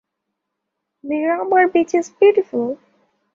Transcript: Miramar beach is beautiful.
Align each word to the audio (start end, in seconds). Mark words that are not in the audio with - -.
Miramar 1.03 1.67
beach 1.67 1.93
is 1.93 2.09
beautiful. 2.09 2.79